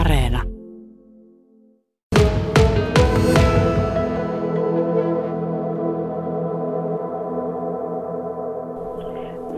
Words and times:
Areena. 0.00 0.42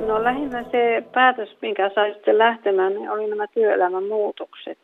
No 0.06 0.24
lähinnä 0.24 0.64
se 0.70 1.04
päätös, 1.12 1.56
minkä 1.62 1.90
sai 1.94 2.12
sitten 2.12 2.38
lähtemään, 2.38 2.94
niin 2.94 3.10
oli 3.10 3.30
nämä 3.30 3.46
työelämän 3.46 4.04
muutokset. 4.04 4.78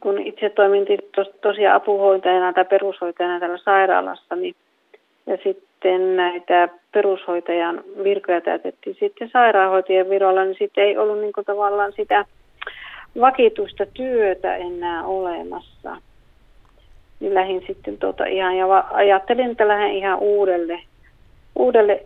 Kun 0.00 0.18
itse 0.18 0.50
toimin 0.50 0.86
tos, 1.16 1.30
tosiaan 1.40 1.76
apuhoitajana 1.76 2.52
tai 2.52 2.64
perushoitajana 2.64 3.40
täällä 3.40 3.58
sairaalassa, 3.58 4.36
niin 4.36 4.54
ja 5.26 5.38
sitten 5.44 6.16
näitä 6.16 6.68
perushoitajan 6.92 7.84
virkoja 8.04 8.40
täytettiin 8.40 8.96
sitten 9.00 9.30
sairaanhoitajan 9.32 10.10
virolla, 10.10 10.44
niin 10.44 10.56
sitten 10.58 10.84
ei 10.84 10.96
ollut 10.96 11.18
niin 11.20 11.32
tavallaan 11.46 11.92
sitä 11.92 12.24
vakituista 13.20 13.86
työtä 13.86 14.56
enää 14.56 15.04
olemassa. 15.04 15.96
Niin 17.20 17.34
lähdin 17.34 17.64
sitten 17.66 17.98
tuota 17.98 18.26
ihan 18.26 18.56
ja 18.56 18.84
ajattelin, 18.90 19.50
että 19.50 19.68
lähden 19.68 19.96
ihan 19.96 20.18
uudelle, 20.18 20.80
uudelle 21.56 22.04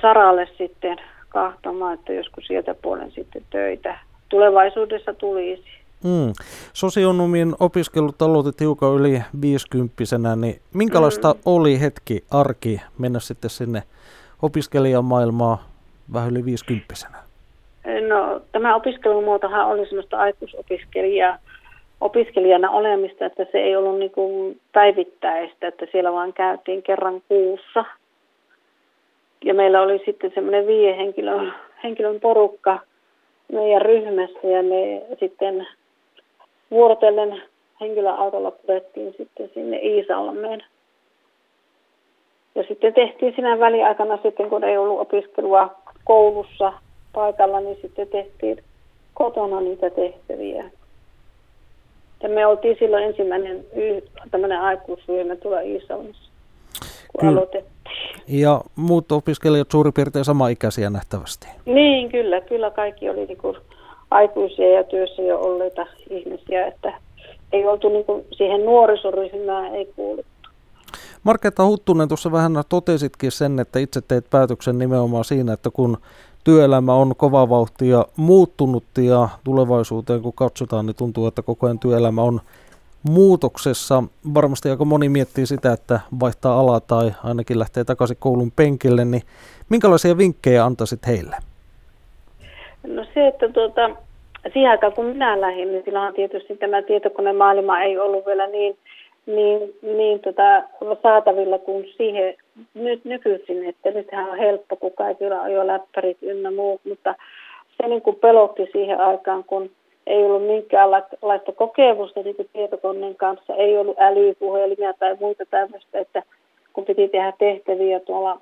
saralle 0.00 0.48
sitten 0.58 0.98
kahtomaan, 1.28 1.94
että 1.94 2.12
joskus 2.12 2.46
sieltä 2.46 2.74
puolen 2.82 3.12
sitten 3.12 3.42
töitä 3.50 3.98
tulevaisuudessa 4.28 5.14
tulisi. 5.14 5.64
Mm. 6.04 6.32
Sosionomin 6.72 7.54
opiskelut 7.60 8.22
aloitit 8.22 8.60
hiukan 8.60 8.94
yli 8.94 9.22
50 9.40 9.94
niin 10.36 10.60
minkälaista 10.74 11.32
mm. 11.32 11.40
oli 11.44 11.80
hetki, 11.80 12.24
arki 12.30 12.80
mennä 12.98 13.20
sitten 13.20 13.50
sinne 13.50 13.82
opiskelijamaailmaan 14.42 15.58
vähän 16.12 16.30
yli 16.30 16.44
50 16.44 17.23
No 17.84 18.40
tämä 18.52 18.74
opiskelumuotohan 18.74 19.66
oli 19.66 19.86
semmoista 19.86 20.18
aikuisopiskelijaa, 20.18 21.38
opiskelijana 22.00 22.70
olemista, 22.70 23.26
että 23.26 23.46
se 23.52 23.58
ei 23.58 23.76
ollut 23.76 23.98
niin 23.98 24.10
kuin 24.10 24.60
päivittäistä, 24.72 25.68
että 25.68 25.86
siellä 25.92 26.12
vaan 26.12 26.32
käytiin 26.32 26.82
kerran 26.82 27.22
kuussa. 27.28 27.84
Ja 29.44 29.54
meillä 29.54 29.82
oli 29.82 30.02
sitten 30.04 30.32
semmoinen 30.34 30.66
viiden 30.66 30.96
henkilön, 30.96 31.54
henkilön 31.82 32.20
porukka 32.20 32.78
meidän 33.52 33.82
ryhmässä 33.82 34.48
ja 34.48 34.62
me 34.62 35.02
sitten 35.20 35.66
vuorotellen 36.70 37.42
henkilöautolla 37.80 38.50
purettiin 38.50 39.14
sitten 39.16 39.50
sinne 39.54 39.76
Iisalmeen. 39.76 40.64
Ja 42.54 42.64
sitten 42.68 42.94
tehtiin 42.94 43.34
siinä 43.34 43.58
väliaikana 43.58 44.18
sitten, 44.22 44.50
kun 44.50 44.64
ei 44.64 44.78
ollut 44.78 45.00
opiskelua 45.00 45.74
koulussa 46.04 46.72
paikalla, 47.14 47.60
niin 47.60 47.78
sitten 47.82 48.08
tehtiin 48.08 48.62
kotona 49.14 49.60
niitä 49.60 49.90
tehtäviä. 49.90 50.64
Ja 52.22 52.28
me 52.28 52.46
oltiin 52.46 52.76
silloin 52.78 53.04
ensimmäinen 53.04 53.64
tämmöinen 54.30 54.60
aikuisryhmä 54.60 55.36
tuolla 55.36 55.60
Iisalmessa, 55.60 56.30
kun 57.12 57.20
kyllä. 57.20 57.32
aloitettiin. 57.32 57.74
Ja 58.28 58.60
muut 58.76 59.12
opiskelijat 59.12 59.70
suurin 59.70 59.92
piirtein 59.92 60.24
sama-ikäisiä 60.24 60.90
nähtävästi? 60.90 61.48
Niin, 61.64 62.08
kyllä. 62.10 62.40
Kyllä 62.40 62.70
kaikki 62.70 63.10
oli 63.10 63.26
niin 63.26 63.38
kuin 63.38 63.56
aikuisia 64.10 64.72
ja 64.72 64.84
työssä 64.84 65.22
jo 65.22 65.38
olleita 65.38 65.86
ihmisiä, 66.10 66.66
että 66.66 66.92
ei 67.52 67.66
oltu 67.66 67.88
niin 67.88 68.04
kuin 68.04 68.24
siihen 68.32 68.64
nuorisoryhmään 68.64 69.74
ei 69.74 69.86
kuuluttu. 69.96 70.34
Marketta 71.22 71.66
Huttunen, 71.66 72.08
tuossa 72.08 72.32
vähän 72.32 72.52
totesitkin 72.68 73.32
sen, 73.32 73.58
että 73.58 73.78
itse 73.78 74.00
teit 74.00 74.30
päätöksen 74.30 74.78
nimenomaan 74.78 75.24
siinä, 75.24 75.52
että 75.52 75.70
kun 75.70 75.98
työelämä 76.44 76.94
on 76.94 77.16
kova 77.16 77.48
vauhtia 77.48 78.04
muuttunut 78.16 78.84
ja 78.98 79.28
tulevaisuuteen 79.44 80.22
kun 80.22 80.32
katsotaan, 80.32 80.86
niin 80.86 80.96
tuntuu, 80.96 81.26
että 81.26 81.42
koko 81.42 81.66
ajan 81.66 81.78
työelämä 81.78 82.22
on 82.22 82.40
muutoksessa. 83.10 84.02
Varmasti 84.34 84.70
aika 84.70 84.84
moni 84.84 85.08
miettii 85.08 85.46
sitä, 85.46 85.72
että 85.72 86.00
vaihtaa 86.20 86.60
alaa 86.60 86.80
tai 86.80 87.10
ainakin 87.24 87.58
lähtee 87.58 87.84
takaisin 87.84 88.16
koulun 88.20 88.52
penkille, 88.56 89.04
niin 89.04 89.22
minkälaisia 89.68 90.18
vinkkejä 90.18 90.64
antaisit 90.64 91.06
heille? 91.06 91.36
No 92.86 93.04
se, 93.14 93.26
että 93.26 93.48
tuota, 93.48 93.90
siihen 94.52 94.70
aikaan 94.70 94.92
kun 94.92 95.04
minä 95.04 95.40
lähdin, 95.40 95.72
niin 95.72 95.84
silloin 95.84 96.14
tietysti 96.14 96.56
tämä 96.56 96.82
tietokonemaailma 96.82 97.80
ei 97.80 97.98
ollut 97.98 98.26
vielä 98.26 98.46
niin, 98.46 98.76
niin, 99.26 99.74
niin 99.82 100.20
tota, 100.20 100.62
saatavilla 101.02 101.58
kuin 101.58 101.84
siihen 101.96 102.34
nyt 102.74 103.04
nykyisin, 103.04 103.68
että 103.68 103.90
nythän 103.90 104.30
on 104.30 104.38
helppo, 104.38 104.76
kun 104.76 104.92
kaikilla 104.92 105.40
on 105.40 105.52
jo 105.52 105.66
läppärit 105.66 106.18
ynnä 106.22 106.50
muut, 106.50 106.80
mutta 106.84 107.14
se 107.76 107.88
niin 107.88 108.02
kuin 108.02 108.16
pelotti 108.16 108.68
siihen 108.72 109.00
aikaan, 109.00 109.44
kun 109.44 109.70
ei 110.06 110.24
ollut 110.24 110.46
minkäänlaista 110.46 111.52
kokemusta 111.52 112.22
niin 112.22 112.36
kuin 112.36 112.48
tietokoneen 112.52 113.16
kanssa, 113.16 113.54
ei 113.54 113.78
ollut 113.78 113.96
älypuhelimia 114.00 114.92
tai 114.92 115.16
muita 115.20 115.44
tämmöistä, 115.50 115.98
että 115.98 116.22
kun 116.72 116.84
piti 116.84 117.08
tehdä 117.08 117.32
tehtäviä 117.38 118.00
tuolla 118.00 118.40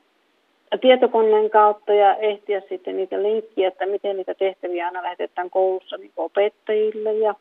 tietokoneen 0.81 1.51
kautta 1.51 1.93
ja 1.93 2.17
ehtiä 2.17 2.63
sitten 2.69 2.97
niitä 2.97 3.23
linkkiä, 3.23 3.69
että 3.69 3.87
miten 3.87 4.17
niitä 4.17 4.35
tehtäviä 4.35 4.87
aina 4.87 5.03
lähetetään 5.03 5.51
koulussa 5.51 5.97
niin 5.97 6.13
opettajille 6.17 7.13
ja 7.13 7.35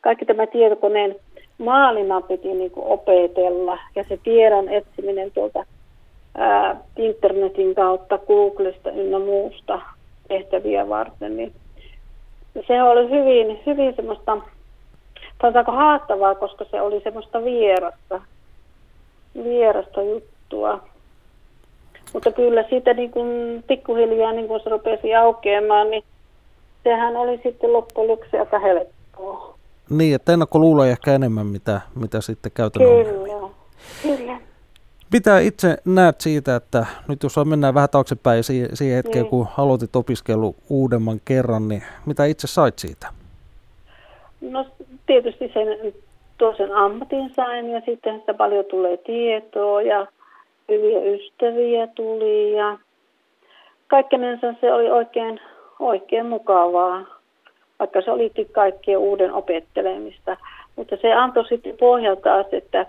kaikki 0.00 0.24
tämä 0.24 0.46
tietokoneen 0.46 1.16
maailma 1.58 2.20
piti 2.20 2.48
niin 2.48 2.72
opetella. 2.76 3.78
Ja 3.96 4.04
se 4.08 4.18
tiedon 4.24 4.68
etsiminen 4.68 5.30
tuolta 5.30 5.64
ää, 6.34 6.76
internetin 6.96 7.74
kautta, 7.74 8.18
Googlesta 8.18 8.90
ynnä 8.90 9.18
muusta 9.18 9.80
tehtäviä 10.28 10.88
varten, 10.88 11.36
niin 11.36 11.52
se 12.66 12.82
oli 12.82 13.10
hyvin, 13.10 13.60
hyvin 13.66 13.96
semmoista, 13.96 14.38
sanotaanko 15.40 15.72
haastavaa, 15.72 16.34
koska 16.34 16.64
se 16.70 16.80
oli 16.80 17.00
semmoista 17.00 17.44
vierasta, 17.44 18.20
vierasta 19.44 20.02
juttua. 20.02 20.80
Mutta 22.12 22.32
kyllä 22.32 22.64
siitä 22.68 22.94
niin 22.94 23.10
kuin 23.10 23.64
pikkuhiljaa, 23.66 24.32
niin 24.32 24.48
kun 24.48 24.60
se 24.60 24.70
rupesi 24.70 25.14
aukeamaan, 25.14 25.90
niin 25.90 26.04
sehän 26.84 27.16
oli 27.16 27.40
sitten 27.42 27.72
loppujen 27.72 28.10
lopuksi 28.10 28.36
aika 28.36 28.58
helppoa. 28.58 29.54
Niin, 29.90 30.14
että 30.14 30.32
ennakkoluuloja 30.32 30.90
ehkä 30.90 31.14
enemmän, 31.14 31.46
mitä, 31.46 31.80
mitä 31.94 32.20
sitten 32.20 32.52
käytännön 32.52 33.06
Kyllä, 33.06 33.28
kyllä. 34.02 34.13
Mitä 35.14 35.38
itse 35.38 35.76
näet 35.84 36.20
siitä, 36.20 36.56
että 36.56 36.86
nyt 37.08 37.22
jos 37.22 37.36
mennään 37.44 37.74
vähän 37.74 37.88
taaksepäin 37.90 38.44
siihen, 38.44 38.76
siihen 38.76 38.96
hetkeen, 38.96 39.22
niin. 39.22 39.30
kun 39.30 39.46
aloitit 39.58 39.96
opiskelu 39.96 40.54
uudemman 40.70 41.20
kerran, 41.24 41.68
niin 41.68 41.82
mitä 42.06 42.24
itse 42.24 42.46
sait 42.46 42.78
siitä? 42.78 43.06
No 44.40 44.66
tietysti 45.06 45.50
sen 45.54 45.94
toisen 46.38 46.72
ammatin 46.72 47.34
sain 47.34 47.70
ja 47.70 47.80
sitten 47.84 48.20
sitä 48.20 48.34
paljon 48.34 48.64
tulee 48.64 48.96
tietoa 48.96 49.82
ja 49.82 50.06
hyviä 50.68 50.98
ystäviä 51.14 51.86
tuli 51.86 52.52
ja 52.52 52.78
kaikkenensa 53.86 54.54
se 54.60 54.72
oli 54.72 54.90
oikein, 54.90 55.40
oikein 55.78 56.26
mukavaa, 56.26 57.06
vaikka 57.78 58.02
se 58.02 58.10
olikin 58.10 58.48
kaikkien 58.52 58.98
uuden 58.98 59.32
opettelemista. 59.32 60.36
Mutta 60.76 60.96
se 61.02 61.12
antoi 61.12 61.48
sitten 61.48 61.76
pohjalta 61.76 62.40
että 62.52 62.86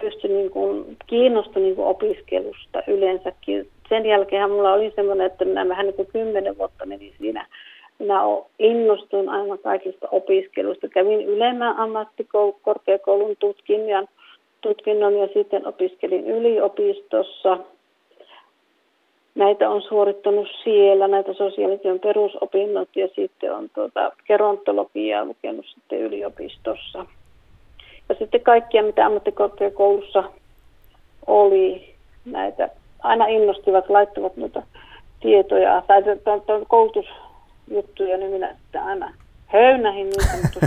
pystyi 0.00 0.30
niin 0.30 0.50
kuin, 0.50 0.96
kiinnostui 1.06 1.62
niin 1.62 1.76
kuin 1.76 1.88
opiskelusta 1.88 2.82
yleensäkin. 2.86 3.68
Sen 3.88 4.06
jälkeen 4.06 4.50
mulla 4.50 4.72
oli 4.72 4.92
semmoinen, 4.96 5.26
että 5.26 5.44
minä 5.44 5.68
vähän 5.68 5.86
niin 5.86 5.94
kuin 5.94 6.08
kymmenen 6.12 6.58
vuotta 6.58 6.86
meni 6.86 7.14
siinä. 7.18 7.46
Minä 7.98 8.20
innostuin 8.58 9.28
aina 9.28 9.58
kaikista 9.58 10.08
opiskeluista. 10.12 10.88
Kävin 10.88 11.22
ylemmän 11.22 11.76
ammattikorkeakoulun 11.76 13.36
tutkinnon 13.38 14.08
tutkinnon 14.60 15.18
ja 15.18 15.28
sitten 15.34 15.66
opiskelin 15.66 16.26
yliopistossa. 16.26 17.58
Näitä 19.34 19.70
on 19.70 19.82
suorittanut 19.82 20.48
siellä, 20.64 21.08
näitä 21.08 21.32
sosiaalityön 21.34 22.00
perusopinnot 22.00 22.88
ja 22.96 23.08
sitten 23.16 23.54
on 23.54 23.70
tuota, 23.74 24.12
gerontologiaa 24.26 25.24
lukenut 25.24 25.66
sitten 25.66 26.00
yliopistossa. 26.00 27.06
Ja 28.08 28.14
sitten 28.18 28.40
kaikkia, 28.40 28.82
mitä 28.82 29.06
ammattikorkeakoulussa 29.06 30.24
oli, 31.26 31.94
näitä 32.24 32.68
aina 33.02 33.26
innostivat, 33.26 33.88
laittavat 33.88 34.36
noita 34.36 34.62
tietoja 35.20 35.82
tai 35.86 36.02
koulutusjuttuja, 36.68 38.16
niin 38.16 38.30
minä 38.30 38.54
sitten 38.62 38.82
aina 38.82 39.14
höynähin 39.46 40.06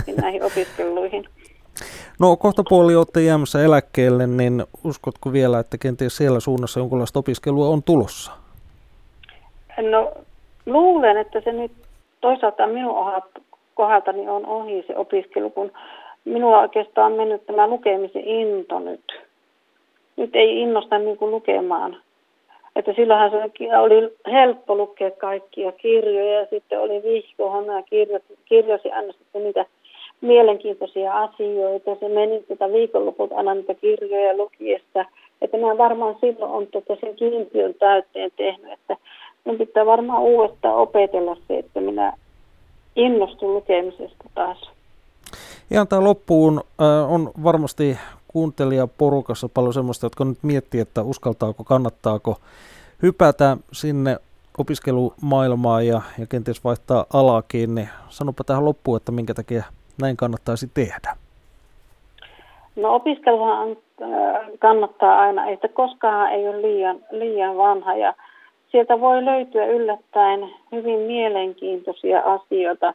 niin 0.06 0.16
näihin 0.16 0.42
opiskeluihin. 0.42 1.24
No 2.20 2.36
kohta 2.36 2.62
puoli 2.68 2.96
olette 2.96 3.20
jäämässä 3.20 3.64
eläkkeelle, 3.64 4.26
niin 4.26 4.64
uskotko 4.84 5.32
vielä, 5.32 5.58
että 5.58 5.78
kenties 5.78 6.16
siellä 6.16 6.40
suunnassa 6.40 6.80
jonkinlaista 6.80 7.18
opiskelua 7.18 7.68
on 7.68 7.82
tulossa? 7.82 8.32
No 9.90 10.12
luulen, 10.66 11.16
että 11.16 11.40
se 11.40 11.52
nyt 11.52 11.72
toisaalta 12.20 12.66
minun 12.66 13.22
kohdaltani 13.74 14.28
on 14.28 14.46
ohi 14.46 14.84
se 14.86 14.96
opiskelu, 14.96 15.50
kun 15.50 15.72
minulla 16.24 16.60
oikeastaan 16.60 17.12
on 17.12 17.18
mennyt 17.18 17.46
tämä 17.46 17.68
lukemisen 17.68 18.24
into 18.24 18.78
nyt. 18.78 19.20
Nyt 20.16 20.36
ei 20.36 20.60
innosta 20.60 20.98
niin 20.98 21.16
kuin 21.16 21.30
lukemaan. 21.30 21.96
Että 22.76 22.92
silloinhan 22.92 23.30
se 23.30 23.78
oli 23.78 24.16
helppo 24.32 24.74
lukea 24.74 25.10
kaikkia 25.10 25.72
kirjoja 25.72 26.40
ja 26.40 26.46
sitten 26.50 26.80
oli 26.80 27.02
vihkohona 27.02 27.76
ja 27.76 27.82
kirjosi 28.44 28.90
aina 28.90 29.12
sitten 29.12 29.44
niitä 29.44 29.66
mielenkiintoisia 30.20 31.12
asioita. 31.12 31.96
Se 32.00 32.08
meni 32.08 32.42
tota 32.48 32.72
viikonloput 32.72 33.32
aina 33.32 33.54
niitä 33.54 33.74
kirjoja 33.74 34.36
lukiessa. 34.36 35.04
Että 35.42 35.56
mä 35.56 35.78
varmaan 35.78 36.16
silloin 36.20 36.52
on 36.52 36.66
tota 36.66 36.96
sen 37.00 37.16
kiintiön 37.16 37.74
täyteen 37.74 38.30
tehnyt, 38.36 38.72
että 38.72 38.96
minun 39.44 39.58
pitää 39.58 39.86
varmaan 39.86 40.22
uudestaan 40.22 40.76
opetella 40.76 41.36
se, 41.48 41.58
että 41.58 41.80
minä 41.80 42.12
innostun 42.96 43.54
lukemisesta 43.54 44.24
taas. 44.34 44.70
Ihan 45.72 45.88
tämä 45.88 46.04
loppuun 46.04 46.60
äh, 46.82 47.12
on 47.12 47.30
varmasti 47.44 47.98
kuuntelijaporukassa 48.28 49.48
paljon 49.48 49.74
sellaista, 49.74 50.06
jotka 50.06 50.24
nyt 50.24 50.38
miettii, 50.42 50.80
että 50.80 51.02
uskaltaako, 51.02 51.64
kannattaako 51.64 52.36
hypätä 53.02 53.56
sinne 53.72 54.16
opiskelumaailmaan 54.58 55.86
ja, 55.86 56.00
ja 56.18 56.26
kenties 56.26 56.64
vaihtaa 56.64 57.06
alaakin, 57.12 57.74
niin 57.74 57.88
sanopa 58.08 58.44
tähän 58.44 58.64
loppuun, 58.64 58.96
että 58.96 59.12
minkä 59.12 59.34
takia 59.34 59.64
näin 60.00 60.16
kannattaisi 60.16 60.70
tehdä. 60.74 61.16
No 62.76 62.94
opiskeluhan 62.94 63.68
äh, 63.70 64.08
kannattaa 64.58 65.20
aina, 65.20 65.48
että 65.48 65.68
koskaan 65.68 66.32
ei 66.32 66.48
ole 66.48 66.62
liian, 66.62 66.98
liian 67.10 67.56
vanha 67.56 67.94
ja 67.94 68.14
sieltä 68.70 69.00
voi 69.00 69.24
löytyä 69.24 69.66
yllättäen 69.66 70.50
hyvin 70.72 71.00
mielenkiintoisia 71.00 72.20
asioita, 72.20 72.94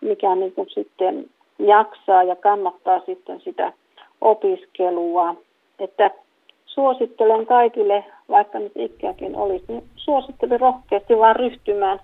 mikä 0.00 0.34
niin 0.34 0.52
kuin 0.52 0.68
sitten 0.70 1.30
jaksaa 1.58 2.22
ja 2.22 2.36
kannattaa 2.36 3.00
sitten 3.06 3.40
sitä 3.40 3.72
opiskelua. 4.20 5.34
Että 5.78 6.10
suosittelen 6.66 7.46
kaikille, 7.46 8.04
vaikka 8.28 8.58
nyt 8.58 8.72
ikääkin 8.76 9.36
olisi, 9.36 9.64
niin 9.68 9.84
suosittelen 9.96 10.60
rohkeasti 10.60 11.18
vaan 11.18 11.36
ryhtymään 11.36 12.00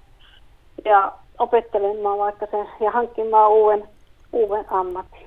ja 0.84 1.12
opettelemaan 1.38 2.18
vaikka 2.18 2.46
sen 2.50 2.66
ja 2.80 2.90
hankkimaan 2.90 3.50
uuden, 3.50 3.88
uuden 4.32 4.64
ammatin. 4.70 5.26